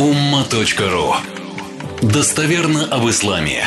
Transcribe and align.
umma.ru 0.00 1.12
Достоверно 2.00 2.86
об 2.86 3.06
исламе. 3.10 3.66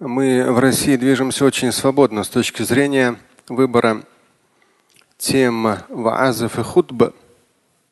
Мы 0.00 0.50
в 0.50 0.58
России 0.58 0.96
движемся 0.96 1.44
очень 1.44 1.70
свободно 1.70 2.24
с 2.24 2.30
точки 2.30 2.62
зрения 2.62 3.16
выбора 3.50 4.04
тем 5.18 5.80
ваазов 5.90 6.58
и 6.58 6.62
хутба. 6.62 7.12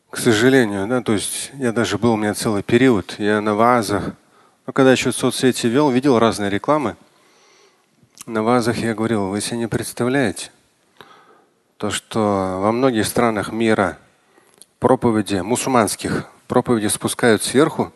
К 0.08 0.16
сожалению, 0.16 0.86
да, 0.86 1.02
то 1.02 1.12
есть 1.12 1.52
я 1.58 1.72
даже 1.72 1.98
был 1.98 2.14
у 2.14 2.16
меня 2.16 2.32
целый 2.32 2.62
период, 2.62 3.16
я 3.18 3.42
на 3.42 3.54
ваазах, 3.54 4.12
но 4.66 4.72
когда 4.72 4.92
еще 4.92 5.12
соцсети 5.12 5.66
вел, 5.66 5.90
видел 5.90 6.18
разные 6.18 6.48
рекламы. 6.48 6.96
На 8.24 8.42
вазах 8.42 8.78
я 8.78 8.94
говорил, 8.94 9.26
вы 9.26 9.42
себе 9.42 9.58
не 9.58 9.66
представляете, 9.66 10.50
то, 11.76 11.90
что 11.90 12.60
во 12.62 12.72
многих 12.72 13.06
странах 13.06 13.52
мира 13.52 13.98
проповеди 14.78 15.36
мусульманских 15.36 16.28
проповеди 16.46 16.88
спускают 16.88 17.42
сверху, 17.42 17.92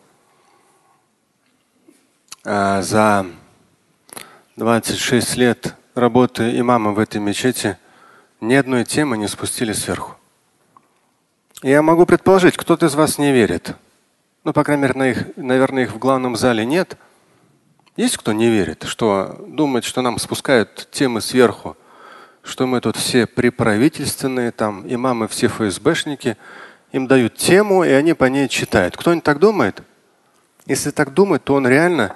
а 2.43 2.81
за 2.81 3.25
26 4.55 5.37
лет 5.37 5.75
работы 5.95 6.59
имама 6.59 6.91
в 6.91 6.99
этой 6.99 7.21
мечети 7.21 7.77
ни 8.41 8.53
одной 8.53 8.85
темы 8.85 9.17
не 9.17 9.27
спустили 9.27 9.73
сверху. 9.73 10.15
Я 11.61 11.81
могу 11.81 12.05
предположить, 12.05 12.55
кто-то 12.55 12.85
из 12.85 12.95
вас 12.95 13.17
не 13.17 13.33
верит. 13.33 13.75
Ну, 14.45 14.53
по 14.53 14.63
крайней 14.63 14.83
мере, 14.83 14.93
на 14.95 15.09
их, 15.09 15.37
наверное, 15.37 15.83
их 15.83 15.91
в 15.91 15.99
главном 15.99 16.37
зале 16.37 16.65
нет. 16.65 16.97
Есть 17.97 18.17
кто 18.17 18.31
не 18.31 18.49
верит, 18.49 18.83
что 18.83 19.43
думает, 19.47 19.83
что 19.83 20.01
нам 20.01 20.17
спускают 20.19 20.87
темы 20.89 21.19
сверху, 21.19 21.75
что 22.43 22.67
мы 22.67 22.81
тут 22.81 22.97
все 22.97 23.25
приправительственные, 23.25 24.51
там 24.51 24.85
имамы 24.87 25.27
все 25.27 25.47
ФСБшники, 25.47 26.37
им 26.91 27.07
дают 27.07 27.35
тему, 27.35 27.83
и 27.83 27.89
они 27.89 28.13
по 28.13 28.25
ней 28.25 28.47
читают. 28.47 28.95
Кто-нибудь 28.97 29.23
так 29.23 29.39
думает? 29.39 29.81
Если 30.65 30.91
так 30.91 31.13
думает, 31.13 31.43
то 31.43 31.55
он 31.55 31.67
реально 31.67 32.15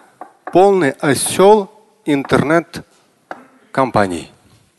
полный 0.52 0.92
осел 0.92 1.72
интернет-компаний. 2.06 4.32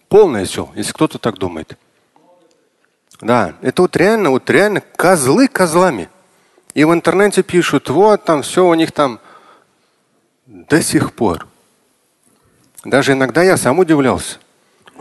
Полный 0.09 0.43
осел, 0.43 0.71
если 0.75 0.93
кто-то 0.93 1.19
так 1.19 1.39
думает. 1.39 1.77
Да, 3.21 3.55
это 3.63 3.83
вот 3.83 3.97
реально, 3.97 4.31
вот 4.31 4.49
реально 4.51 4.81
козлы 4.81 5.49
козлами. 5.49 6.09
И 6.75 6.85
в 6.85 6.93
интернете 6.93 7.43
пишут, 7.43 7.89
вот 7.89 8.25
там 8.25 8.43
все 8.43 8.67
у 8.67 8.75
них 8.75 8.93
там 8.93 9.19
до 10.47 10.83
сих 10.83 11.13
пор. 11.13 11.47
Даже 12.85 13.13
иногда 13.13 13.43
я 13.43 13.57
сам 13.57 13.79
удивлялся. 13.79 14.39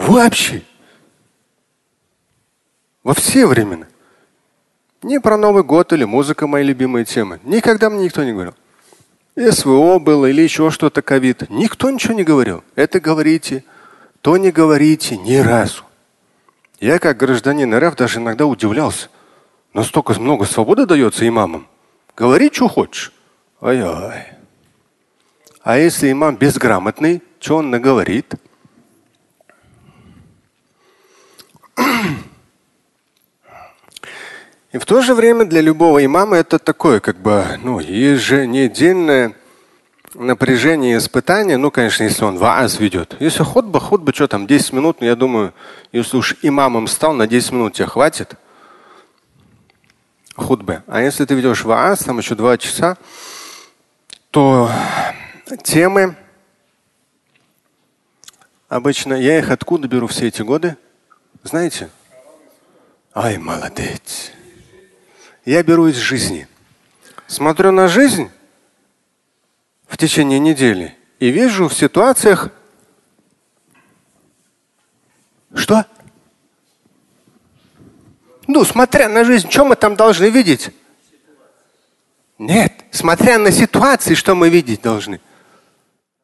Вообще. 0.07 0.63
Во 3.03 3.13
все 3.13 3.45
времена. 3.47 3.87
Не 5.01 5.19
про 5.19 5.37
Новый 5.37 5.63
год 5.63 5.93
или 5.93 6.03
музыка 6.03 6.45
мои 6.45 6.63
любимые 6.63 7.05
темы. 7.05 7.39
Никогда 7.43 7.89
мне 7.89 8.05
никто 8.05 8.23
не 8.23 8.33
говорил. 8.33 8.53
СВО 9.35 9.99
было 9.99 10.25
или 10.25 10.41
еще 10.41 10.69
что-то 10.71 11.01
ковид. 11.01 11.49
Никто 11.49 11.89
ничего 11.89 12.13
не 12.13 12.23
говорил. 12.23 12.63
Это 12.75 12.99
говорите, 12.99 13.63
то 14.21 14.35
не 14.37 14.51
говорите 14.51 15.17
ни 15.17 15.37
разу. 15.37 15.83
Я 16.79 16.99
как 16.99 17.17
гражданин 17.17 17.73
РФ 17.73 17.95
даже 17.95 18.19
иногда 18.19 18.45
удивлялся. 18.45 19.09
Настолько 19.73 20.19
много 20.19 20.45
свободы 20.45 20.85
дается 20.85 21.25
имамам. 21.27 21.67
Говори, 22.15 22.51
что 22.51 22.67
хочешь. 22.67 23.13
Ай-ай. 23.61 24.33
А 25.61 25.77
если 25.77 26.11
имам 26.11 26.35
безграмотный, 26.35 27.23
что 27.39 27.57
он 27.57 27.69
наговорит? 27.69 28.35
И 34.73 34.79
в 34.79 34.85
то 34.85 35.01
же 35.01 35.13
время 35.13 35.45
для 35.45 35.61
любого 35.61 36.03
имама 36.03 36.37
это 36.37 36.57
такое, 36.57 36.99
как 36.99 37.17
бы, 37.17 37.45
ну, 37.61 37.79
еженедельное 37.79 39.35
напряжение 40.15 40.95
и 40.95 40.97
испытание. 40.97 41.57
Ну, 41.57 41.69
конечно, 41.69 42.03
если 42.03 42.25
он 42.25 42.39
вааз 42.39 42.79
ведет. 42.79 43.15
Если 43.19 43.43
ходба, 43.43 43.79
ходба, 43.79 44.13
что 44.13 44.27
там, 44.27 44.47
10 44.47 44.73
минут, 44.73 44.97
ну, 44.99 45.05
я 45.05 45.15
думаю, 45.15 45.53
если 45.91 46.17
уж 46.17 46.35
имамом 46.41 46.87
стал, 46.87 47.13
на 47.13 47.27
10 47.27 47.51
минут 47.51 47.73
тебе 47.73 47.85
хватит 47.85 48.33
худбы. 50.35 50.81
А 50.87 51.01
если 51.01 51.25
ты 51.25 51.35
ведешь 51.35 51.63
вааз, 51.63 51.99
там 51.99 52.17
еще 52.17 52.33
два 52.33 52.57
часа, 52.57 52.97
то 54.31 54.71
темы 55.63 56.15
обычно, 58.69 59.13
я 59.13 59.37
их 59.37 59.51
откуда 59.51 59.87
беру 59.87 60.07
все 60.07 60.29
эти 60.29 60.41
годы? 60.41 60.77
Знаете? 61.43 61.91
Ай, 63.13 63.37
молодец. 63.37 64.31
Я 65.45 65.61
беру 65.61 65.87
из 65.87 65.97
жизни. 65.97 66.47
Смотрю 67.27 67.71
на 67.71 67.87
жизнь 67.87 68.29
в 69.87 69.97
течение 69.97 70.39
недели 70.39 70.97
и 71.19 71.31
вижу 71.31 71.67
в 71.67 71.73
ситуациях, 71.73 72.49
что? 75.53 75.85
Ну, 78.47 78.63
смотря 78.63 79.09
на 79.09 79.25
жизнь, 79.25 79.49
что 79.49 79.65
мы 79.65 79.75
там 79.75 79.95
должны 79.95 80.29
видеть? 80.29 80.71
Нет, 82.37 82.85
смотря 82.91 83.37
на 83.37 83.51
ситуации, 83.51 84.15
что 84.15 84.35
мы 84.35 84.49
видеть 84.49 84.81
должны. 84.81 85.19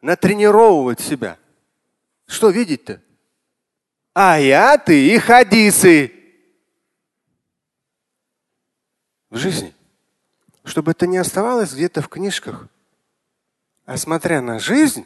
Натренировывать 0.01 1.01
себя. 1.01 1.37
Что 2.25 2.49
видеть-то? 2.49 3.01
Аяты 4.13 5.13
и 5.13 5.17
хадисы. 5.17 6.18
В 9.29 9.37
жизни. 9.37 9.73
Чтобы 10.63 10.91
это 10.91 11.07
не 11.07 11.17
оставалось 11.17 11.73
где-то 11.73 12.01
в 12.01 12.09
книжках. 12.09 12.67
А 13.85 13.97
смотря 13.97 14.41
на 14.41 14.59
жизнь, 14.59 15.05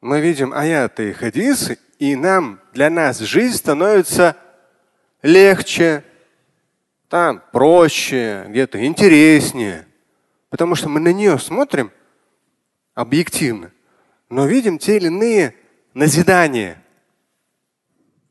мы 0.00 0.20
видим 0.20 0.52
аяты 0.52 1.10
и 1.10 1.12
хадисы, 1.12 1.78
и 1.98 2.14
нам, 2.14 2.60
для 2.72 2.90
нас 2.90 3.18
жизнь 3.18 3.56
становится 3.56 4.36
легче, 5.22 6.04
там 7.08 7.42
проще, 7.52 8.46
где-то 8.48 8.84
интереснее. 8.84 9.86
Потому 10.50 10.74
что 10.74 10.88
мы 10.88 11.00
на 11.00 11.12
нее 11.12 11.38
смотрим 11.38 11.90
объективно, 12.94 13.72
но 14.28 14.46
видим 14.46 14.78
те 14.78 14.96
или 14.96 15.06
иные 15.06 15.54
назидания 15.94 16.82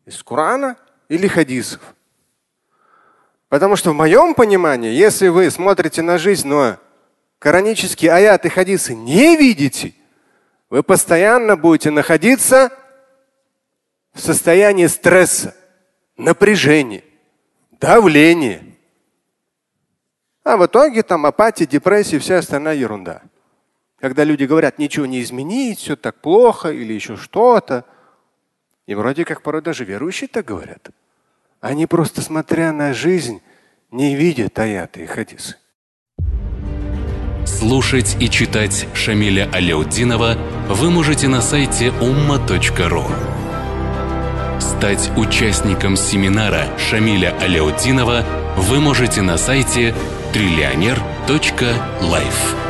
из 0.05 0.21
Корана 0.23 0.77
или 1.09 1.27
хадисов. 1.27 1.95
Потому 3.49 3.75
что 3.75 3.91
в 3.91 3.95
моем 3.95 4.35
понимании, 4.35 4.91
если 4.91 5.29
вы 5.29 5.49
смотрите 5.49 6.01
на 6.01 6.17
жизнь, 6.17 6.47
но 6.47 6.77
коранические 7.39 8.11
аяты 8.11 8.49
хадисы 8.49 8.93
не 8.93 9.37
видите, 9.37 9.93
вы 10.69 10.83
постоянно 10.83 11.55
будете 11.55 11.91
находиться 11.91 12.71
в 14.13 14.19
состоянии 14.19 14.87
стресса 14.87 15.55
напряжение, 16.17 17.03
давление. 17.71 18.63
А 20.43 20.57
в 20.57 20.65
итоге 20.65 21.03
там 21.03 21.25
апатия, 21.25 21.65
депрессия, 21.65 22.19
вся 22.19 22.39
остальная 22.39 22.75
ерунда. 22.75 23.21
Когда 23.99 24.23
люди 24.23 24.43
говорят, 24.43 24.77
ничего 24.77 25.05
не 25.05 25.21
изменить, 25.21 25.79
все 25.79 25.95
так 25.95 26.21
плохо 26.21 26.69
или 26.69 26.93
еще 26.93 27.15
что-то. 27.15 27.85
И 28.87 28.95
вроде 28.95 29.25
как 29.25 29.41
порой 29.41 29.61
даже 29.61 29.85
верующие 29.85 30.27
так 30.27 30.45
говорят. 30.45 30.89
Они 31.61 31.87
просто, 31.87 32.21
смотря 32.21 32.71
на 32.71 32.93
жизнь, 32.93 33.41
не 33.91 34.15
видят 34.15 34.57
аяты 34.59 35.03
и 35.03 35.05
хадисы. 35.05 35.55
Слушать 37.45 38.17
и 38.19 38.29
читать 38.29 38.87
Шамиля 38.93 39.49
Аляутдинова 39.51 40.37
вы 40.69 40.91
можете 40.91 41.27
на 41.27 41.41
сайте 41.41 41.87
umma.ru. 41.87 43.03
Стать 44.59 45.11
участником 45.17 45.95
семинара 45.95 46.67
Шамиля 46.77 47.35
Аляутдинова 47.39 48.23
вы 48.57 48.79
можете 48.79 49.21
на 49.21 49.37
сайте 49.37 49.95
триллионер.life. 50.33 52.66